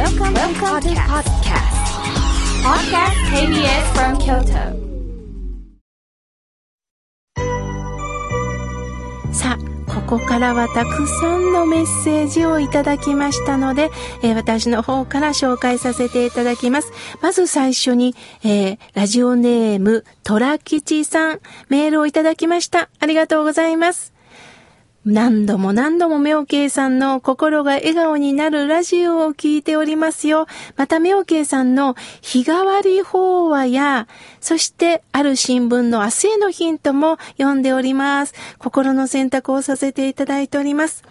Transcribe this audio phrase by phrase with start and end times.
[0.00, 1.76] Welcome, Welcome to podcast.
[2.64, 4.80] Podcast KBS from Kyoto.
[9.34, 13.90] さあ、ここからはたくさんのメッセージをいただきましたので、
[14.22, 16.92] えー私の方から紹介させていただきます。
[17.20, 22.88] まず最初に、えーラジオネーム、トラ吉さん、メールをいただきました。
[23.00, 24.14] ありがとうございます。
[25.06, 30.46] 何度も何度も妙慶さんの心が笑顔になるラジオを聞いておりますよ。
[30.76, 34.08] また妙慶さんの日替わり法話や、
[34.40, 38.34] そしてある新聞の明日へのヒントも読んでおります。
[38.58, 41.02] 心の選択をさせていただいております。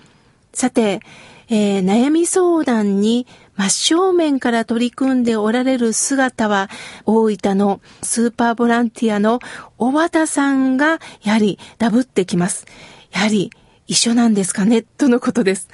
[0.53, 0.99] さて、
[1.47, 6.69] えー悩み相談に真正面から取り組んでおられる姿は、
[7.07, 9.39] 大分のスーパーボランティアの
[9.79, 12.67] 小畑さんが、やはりダブってきます。
[13.11, 13.49] やはり
[13.89, 14.83] 一緒なんですかね？
[14.83, 15.67] とのことです。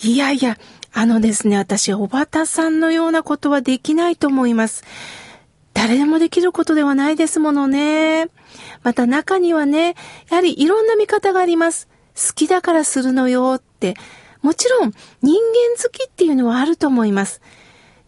[0.00, 0.56] いやいや、
[0.92, 4.84] あのですね、私、小畑さんのようなことはできないと思います。
[5.74, 8.28] 誰でもできることではないですものね。
[8.84, 9.96] また中にはね、
[10.30, 11.88] やはりいろんな見方があります。
[12.14, 13.96] 好きだからするのよって。
[14.42, 17.42] もちろん人間好きっていうのはあると思います。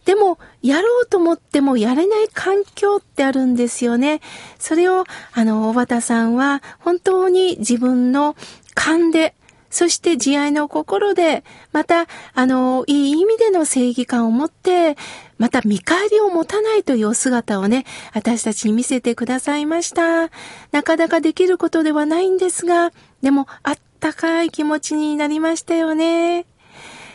[0.05, 4.21] でも、やろうと思ってもやれない環境ってあるんですよね。
[4.57, 8.37] それを、あの、小畑さんは本当に自分の
[8.73, 9.35] 勘で、
[9.69, 14.97] そして慈愛の心で、また、あの、いい意味での正義感を持って、
[15.37, 20.29] また見返りを持たないというお姿をね、私たちに見せてくださいました。
[20.71, 26.45] なかなかできることではないんですが、でも、あったかい気持ちになりましたよね。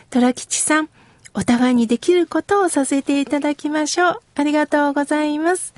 [0.09, 0.89] 虎吉さん、
[1.33, 4.19] お互いにできることをさせていただきましょう。
[4.35, 5.73] ありがとうございます。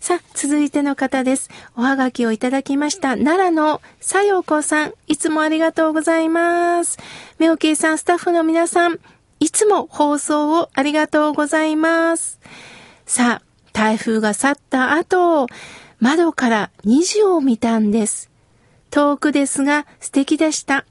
[0.00, 1.50] さあ、続いての方です。
[1.76, 3.18] おはがきをいただきました。
[3.18, 6.98] 奈良のさよこさん、いつもありがとうございます。
[7.38, 8.98] めおけいさん、スタッフの皆さん、
[9.40, 12.40] いつも放送をありがとうございます。
[13.04, 13.42] さあ、
[13.74, 15.48] 台風が去った後、
[15.98, 18.30] 窓から虹を見たんです。
[18.90, 20.86] 遠くですが素敵でした。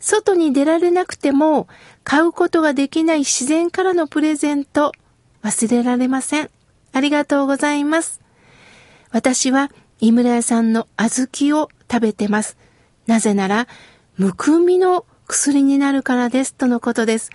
[0.00, 1.68] 外に出られなくても
[2.02, 4.92] 買うことができない自然からのプレゼント
[5.44, 6.50] 忘れられません。
[6.94, 8.21] ありがとうございます。
[9.12, 12.56] 私は井村屋さんの小豆を食べてます。
[13.06, 13.68] なぜなら、
[14.16, 16.54] むくみの薬になるからです。
[16.54, 17.30] とのことです。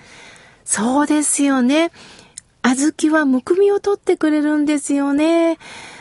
[0.66, 1.92] そうですよね。
[2.64, 5.58] 小豆はむくみを取ってくれるんですよね。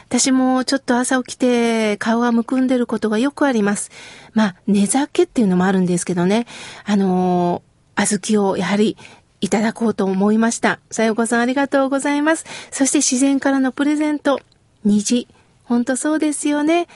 [0.09, 3.91] 私もちょっと朝起きて顔がむくんでることがよくあります。
[4.34, 6.47] まあ、寝酒っていうのもあるんですけどね。
[6.84, 8.97] あのー小豆をやはり
[9.41, 10.81] いただこうと思いました。
[10.91, 12.44] さよこさんありがとうございます。
[12.70, 14.41] そして自然からのプレゼント。
[14.84, 15.28] 虹。
[15.66, 16.88] ほんとそうですよね。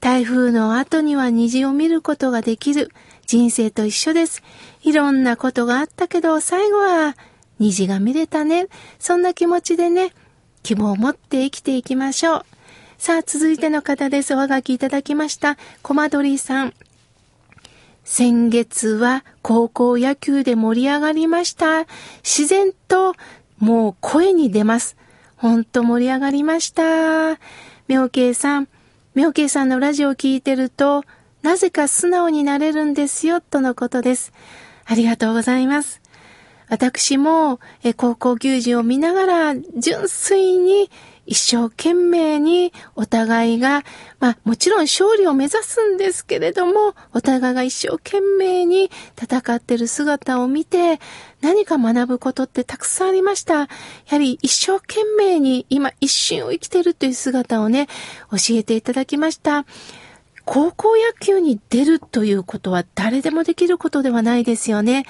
[0.00, 2.90] 台風の後には虹を見ることができる。
[3.26, 4.42] 人生と一緒です。
[4.82, 7.16] いろんなことがあったけど、最後は
[7.58, 8.66] 虹が見れたね。
[8.98, 10.12] そんな気持ちでね、
[10.62, 12.44] 希望を持って生きていきましょう。
[12.98, 14.34] さあ、続いての方です。
[14.34, 15.56] おはがきいただきました。
[15.82, 16.74] コマドリさん。
[18.04, 21.86] 先月は高校野球で盛り上がりました。
[22.22, 23.14] 自然と
[23.58, 24.96] もう声に出ます。
[25.36, 27.38] ほんと盛り上がりました。
[27.92, 28.68] 妙慶さん、
[29.14, 31.04] 妙慶さんのラジオを聞いてると、
[31.42, 34.32] なぜか素直になれるんですよ、とのことです。
[34.86, 36.00] ありがとうございます。
[36.70, 40.90] 私もえ高校球児を見ながら純粋に
[41.26, 43.84] 一生懸命にお互いが、
[44.18, 48.90] まあもちろん勝利を目指すんですけれども、お互いが一生懸命に
[49.20, 51.00] 戦ってる姿を見て、
[51.40, 53.54] 何か学ぶことってたくさんありました。
[53.54, 53.68] や
[54.08, 57.86] はり一生懸命に今一瞬を生きてるという姿をね、
[58.30, 59.64] 教えていただきました。
[60.44, 65.06] 高校野球に出るということは誰でもできることではないですよね。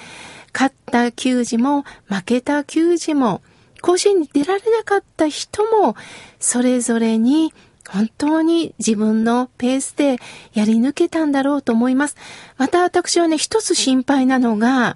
[0.53, 3.41] 勝った球児も負けた球児も
[3.83, 5.95] 甲子園に出られなかった人も
[6.39, 7.53] それぞれに
[7.89, 10.17] 本当に自分のペースで
[10.53, 12.15] やり抜けたんだろうと思います。
[12.57, 14.95] また私はね、一つ心配なのが、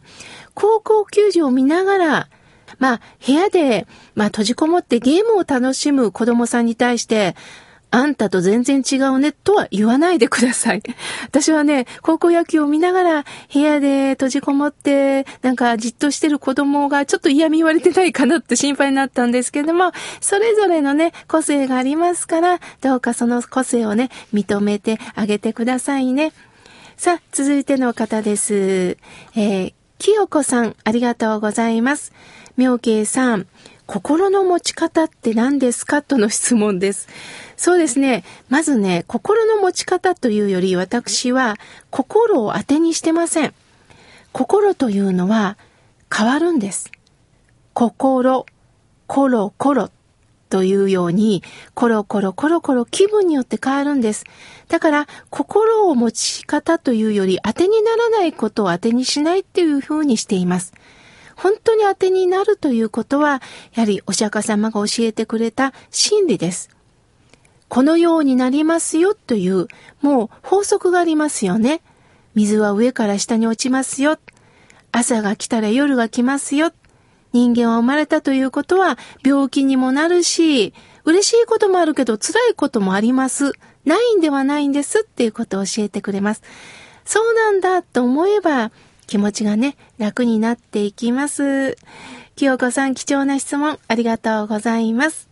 [0.54, 2.30] 高校球児を見ながら、
[2.80, 7.36] まあ、部屋で、まあ、閉じこもってゲームを楽しむ子供さんに対して、
[7.90, 10.84] あんたと全然違うねとは言わないでください。
[11.24, 26.34] 私はね、高校野球を見ながら部屋で閉じこもって、なんかじっとしてる子供がちょっと嫌味言われてないかなって心配になったんですけども、それぞれのね、個性がありますから、どうかその個性をね、認めてあげてくださいね。
[26.98, 28.98] さあ、続いての方です。
[29.36, 32.12] えー、清子さん、ありがとうございます。
[32.58, 33.48] 妙慶さん、
[33.88, 36.02] 心の持ち方って何ですか？
[36.02, 37.08] との質問です。
[37.56, 38.24] そうですね。
[38.50, 41.56] まずね、心の持ち方というより私は
[41.90, 43.54] 心を当てにしてません。
[44.34, 45.58] 心というのは
[46.14, 46.92] 変わるんです。
[47.74, 48.46] 心、
[49.08, 49.90] コロコロ
[50.50, 51.44] というように、
[51.74, 54.26] コロコロコロコロ気分によって変わるんです。
[54.68, 60.74] だから、心を持ち方というより、当てにならないことを当てにしないっていうふうにしています。
[61.38, 63.42] 本当に当てになるということは、
[63.74, 66.70] やはりお釈迦様が教えてくれた真理です。
[67.70, 69.68] このようになりますよという、
[70.02, 71.82] もう法則がありますよね。
[72.34, 74.18] 水は上から下に落ちますよ。
[74.92, 76.72] 朝が来たら夜が来ますよ。
[77.34, 80.74] 人間は生まれたということは病気にもなるし、
[81.06, 83.54] 嬉しいこともあるけど辛いこともあります。
[83.86, 86.42] ないんではないんですっていうことを教えてくれます。
[87.06, 88.72] そうなんだと思えば
[89.08, 91.78] 気持ちがね、楽になっていきます。
[92.36, 95.28] 清子さん貴重な質問ありがとうございます。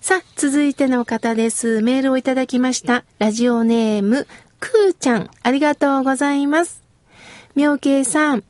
[0.00, 1.82] さあ、続いての方です。
[1.82, 3.04] メールをいただきました。
[3.18, 4.26] ラジオネーム、
[4.60, 6.82] くーちゃん、ありがとうございます。
[7.54, 8.44] 妙慶さん、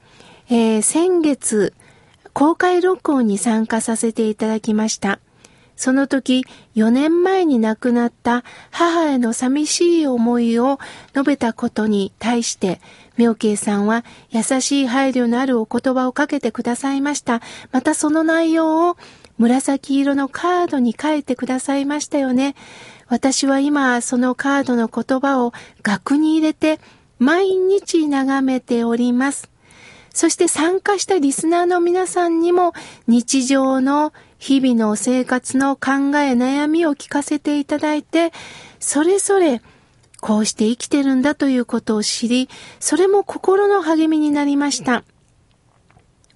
[0.51, 1.73] えー、先月、
[2.35, 5.19] 公開録音に参加させていただきました。
[5.79, 6.45] その時、
[6.75, 8.43] 4年前に亡くなった
[8.73, 10.81] 母への寂しい思いを
[11.15, 12.81] 述べたことに対して、
[13.17, 17.41] 妙慶さんは優しい配慮のあるお言葉をかけてくださいました。
[17.71, 18.97] またその内容を
[19.39, 22.57] 紫色のカードに書いてくださいましたよね。
[23.07, 25.53] 私は今そのカードの言葉を
[25.83, 26.81] 額に入れて
[27.21, 29.49] 毎日眺めております。
[30.13, 32.73] そして参加したリスナーの皆さんにも
[33.07, 38.33] 日常の日々の生活の考え悩みを聞かせていただいて、
[38.79, 39.61] それぞれ
[40.21, 42.49] こうして生きてるんだということを知り、
[42.81, 45.05] それも心の励みになりました。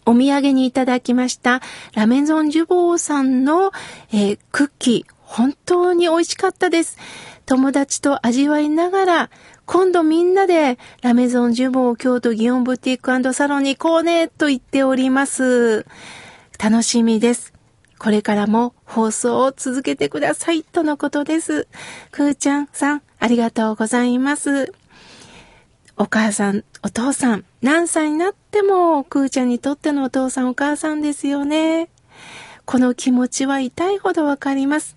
[0.05, 1.63] お土産にいただきました
[1.95, 3.71] ラメゾンジュボーさんの、
[4.13, 6.99] えー、クッキー、本当に美味しかったです。
[7.47, 9.31] 友達と味わいながら、
[9.65, 15.87] 今度みんなでラメゾンジュボー京都ギオンブティックサロンに行こうねと言っております。
[16.59, 17.53] 楽しみです。
[18.03, 21.69] これからも放送を続けてくださいとのことです。
[22.11, 24.73] くーちゃんさん、ありがとうございます。
[25.97, 31.91] お母さん、お父さん、何歳になっても、くーちゃんにとってのお父さんお母さんですよね。
[32.65, 34.97] この気持ちは痛いほどわかります。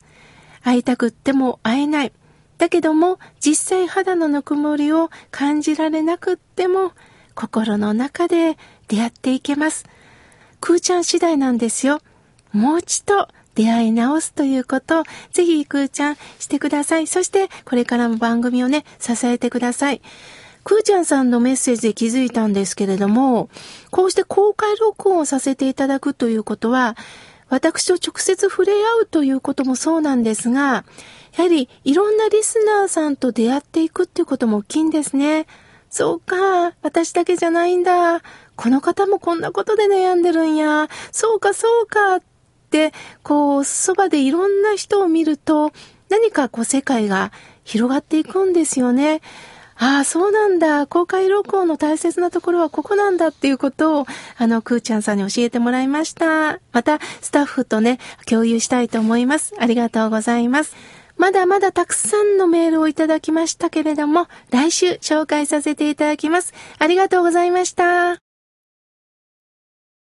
[0.64, 2.14] 会いたくっても会えない。
[2.58, 6.92] だけども、実際肌のぬくもりを感じられなくっても、
[7.36, 8.58] 心の中で
[8.88, 9.86] 出会っていけます。
[10.60, 12.02] くーちゃん次第なんですよ。
[12.56, 17.08] もう一度出会い直すということを、ぜひくーちゃんしてください。
[17.08, 20.02] そして、これからも番組をね、支えてください。
[20.64, 23.50] くーちゃんさんのメッセージで気づいたんですけれども、
[23.92, 26.98] こうして公開録音をさせていただくということは、
[27.48, 30.84] 私と直接触れ合うということもそうなんですが、
[31.38, 35.46] やはりいろんなリスナーさんと出会っていくっていうことも大きいんですね。
[35.90, 38.22] そうか、私だけじゃないんだ。
[38.56, 40.90] この方もこんなことで悩んでるんや。
[41.12, 42.20] そうか、そうか。
[42.76, 42.94] って、
[43.24, 45.72] こう、そばでいろんな人を見ると、
[46.10, 47.32] 何かこう世界が
[47.64, 49.22] 広がっていくんですよね。
[49.78, 50.86] ああ、そうなんだ。
[50.86, 54.06] 公開録音の大切なところはここなんだっていうことを、
[54.38, 56.60] あの、くーちゃんさんに教えてもらいました。
[56.74, 59.54] また、スタッフとね、共有したいと思います。
[59.58, 60.76] ありがとうございます。
[61.18, 66.54] まだまだたくさんのメールをいただきましたけれども、来週紹介させていただきます。
[66.78, 68.25] ありがとうございました。